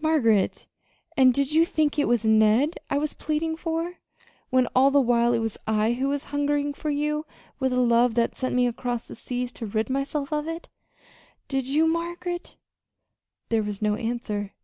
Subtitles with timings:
[0.00, 0.66] "Margaret!
[1.16, 3.98] And did you think it was Ned I was pleading for,
[4.50, 7.24] when all the while it was I who was hungering for you
[7.60, 10.68] with a love that sent me across the seas to rid myself of it?
[11.46, 12.56] Did you, Margaret?"
[13.50, 14.54] There was no answer.